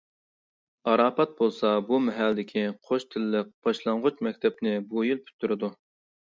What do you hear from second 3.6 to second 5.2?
باشلانغۇچ مەكتەپنى بۇ